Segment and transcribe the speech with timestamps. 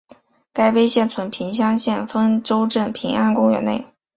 [0.51, 3.85] 该碑现存平乡县丰州镇平安公园内。